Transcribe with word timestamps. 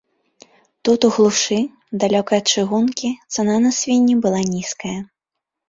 Тут 0.87 0.99
у 1.09 1.11
глушы, 1.17 1.57
далёка 2.05 2.31
ад 2.43 2.55
чыгункі, 2.55 3.13
цана 3.37 3.55
на 3.69 3.77
свінні 3.83 4.19
была 4.27 4.41
нізкая. 4.53 4.99